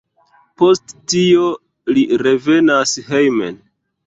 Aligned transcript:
Post 0.61 0.95
tio 1.13 1.49
li 1.99 2.07
revenas 2.25 2.97
hejmen. 3.13 3.63